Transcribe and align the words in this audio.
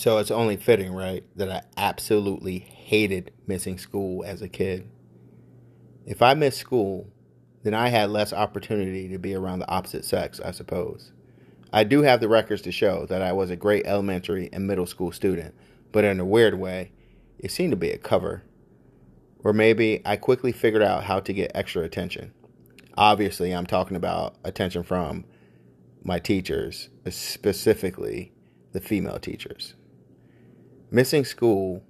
So 0.00 0.16
it's 0.16 0.30
only 0.30 0.56
fitting, 0.56 0.94
right, 0.94 1.24
that 1.36 1.50
I 1.50 1.60
absolutely 1.76 2.58
hated 2.60 3.32
missing 3.46 3.76
school 3.76 4.24
as 4.24 4.40
a 4.40 4.48
kid. 4.48 4.88
If 6.06 6.22
I 6.22 6.32
missed 6.32 6.56
school, 6.56 7.12
then 7.64 7.74
I 7.74 7.88
had 7.88 8.08
less 8.08 8.32
opportunity 8.32 9.08
to 9.08 9.18
be 9.18 9.34
around 9.34 9.58
the 9.58 9.68
opposite 9.68 10.06
sex, 10.06 10.40
I 10.40 10.52
suppose. 10.52 11.12
I 11.70 11.84
do 11.84 12.00
have 12.00 12.20
the 12.20 12.30
records 12.30 12.62
to 12.62 12.72
show 12.72 13.04
that 13.10 13.20
I 13.20 13.32
was 13.34 13.50
a 13.50 13.56
great 13.56 13.86
elementary 13.86 14.48
and 14.54 14.66
middle 14.66 14.86
school 14.86 15.12
student, 15.12 15.54
but 15.92 16.04
in 16.04 16.18
a 16.18 16.24
weird 16.24 16.54
way, 16.54 16.92
it 17.38 17.50
seemed 17.50 17.72
to 17.72 17.76
be 17.76 17.90
a 17.90 17.98
cover. 17.98 18.42
Or 19.44 19.52
maybe 19.52 20.00
I 20.06 20.16
quickly 20.16 20.52
figured 20.52 20.82
out 20.82 21.04
how 21.04 21.20
to 21.20 21.32
get 21.34 21.52
extra 21.54 21.82
attention. 21.82 22.32
Obviously, 22.96 23.52
I'm 23.54 23.66
talking 23.66 23.98
about 23.98 24.36
attention 24.44 24.82
from 24.82 25.26
my 26.02 26.18
teachers, 26.18 26.88
specifically 27.10 28.32
the 28.72 28.80
female 28.80 29.18
teachers. 29.18 29.74
Missing 30.90 31.24
school, 31.24 31.82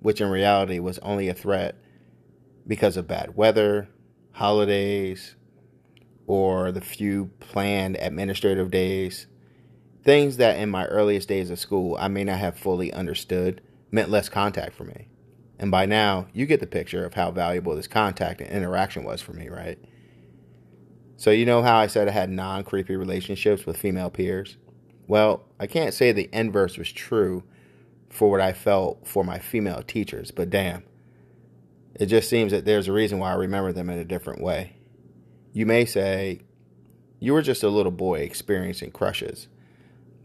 which 0.00 0.20
in 0.20 0.28
reality 0.28 0.78
was 0.78 0.98
only 1.00 1.28
a 1.28 1.34
threat 1.34 1.76
because 2.66 2.96
of 2.96 3.08
bad 3.08 3.36
weather, 3.36 3.88
holidays, 4.32 5.34
or 6.26 6.70
the 6.72 6.80
few 6.80 7.30
planned 7.40 7.96
administrative 7.96 8.70
days, 8.70 9.26
things 10.04 10.36
that 10.36 10.58
in 10.58 10.70
my 10.70 10.86
earliest 10.86 11.28
days 11.28 11.50
of 11.50 11.58
school 11.58 11.96
I 11.98 12.08
may 12.08 12.24
not 12.24 12.38
have 12.38 12.58
fully 12.58 12.92
understood, 12.92 13.60
meant 13.90 14.10
less 14.10 14.28
contact 14.28 14.74
for 14.74 14.84
me. 14.84 15.08
And 15.58 15.70
by 15.70 15.86
now, 15.86 16.26
you 16.32 16.46
get 16.46 16.60
the 16.60 16.66
picture 16.66 17.04
of 17.04 17.14
how 17.14 17.30
valuable 17.30 17.74
this 17.74 17.86
contact 17.86 18.40
and 18.40 18.50
interaction 18.50 19.04
was 19.04 19.20
for 19.20 19.32
me, 19.32 19.48
right? 19.48 19.78
So, 21.16 21.30
you 21.30 21.46
know 21.46 21.62
how 21.62 21.76
I 21.76 21.86
said 21.86 22.08
I 22.08 22.12
had 22.12 22.30
non 22.30 22.64
creepy 22.64 22.96
relationships 22.96 23.66
with 23.66 23.76
female 23.76 24.10
peers? 24.10 24.56
Well, 25.06 25.44
I 25.60 25.66
can't 25.66 25.94
say 25.94 26.12
the 26.12 26.28
inverse 26.32 26.76
was 26.76 26.90
true 26.90 27.44
for 28.14 28.30
what 28.30 28.40
I 28.40 28.52
felt 28.52 29.06
for 29.08 29.24
my 29.24 29.38
female 29.38 29.82
teachers, 29.82 30.30
but 30.30 30.48
damn, 30.48 30.84
it 31.98 32.06
just 32.06 32.30
seems 32.30 32.52
that 32.52 32.64
there's 32.64 32.88
a 32.88 32.92
reason 32.92 33.18
why 33.18 33.32
I 33.32 33.34
remember 33.34 33.72
them 33.72 33.90
in 33.90 33.98
a 33.98 34.04
different 34.04 34.40
way. 34.40 34.76
You 35.52 35.66
may 35.66 35.84
say, 35.84 36.40
you 37.18 37.32
were 37.32 37.42
just 37.42 37.62
a 37.62 37.68
little 37.68 37.92
boy 37.92 38.20
experiencing 38.20 38.92
crushes, 38.92 39.48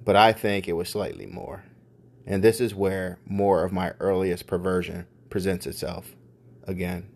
but 0.05 0.15
I 0.15 0.33
think 0.33 0.67
it 0.67 0.73
was 0.73 0.89
slightly 0.89 1.25
more. 1.25 1.63
And 2.25 2.43
this 2.43 2.61
is 2.61 2.75
where 2.75 3.19
more 3.25 3.63
of 3.63 3.71
my 3.71 3.93
earliest 3.99 4.45
perversion 4.45 5.07
presents 5.29 5.65
itself 5.65 6.15
again. 6.65 7.09